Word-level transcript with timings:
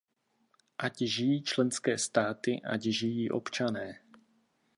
Ať 0.77 1.01
žijí 1.01 1.43
členské 1.45 1.93
státy, 1.97 2.57
ať 2.61 2.81
žijí 2.81 3.29
občané! 3.31 4.01